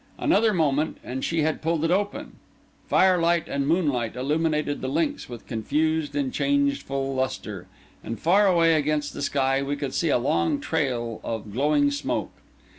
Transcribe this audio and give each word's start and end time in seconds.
Another 0.17 0.51
moment, 0.51 0.97
and 1.03 1.23
she 1.23 1.43
had 1.43 1.61
pulled 1.61 1.85
it 1.85 1.91
open. 1.91 2.37
Firelight 2.87 3.47
and 3.47 3.67
moonlight 3.67 4.15
illuminated 4.15 4.81
the 4.81 4.87
links 4.89 5.29
with 5.29 5.45
confused 5.45 6.15
and 6.15 6.33
changeful 6.33 7.13
lustre, 7.13 7.67
and 8.03 8.19
far 8.19 8.47
away 8.47 8.73
against 8.73 9.13
the 9.13 9.21
sky 9.21 9.61
we 9.61 9.75
could 9.75 9.93
see 9.93 10.09
a 10.09 10.17
long 10.17 10.59
trail 10.59 11.21
of 11.23 11.53
glowing 11.53 11.91
smoke. 11.91 12.31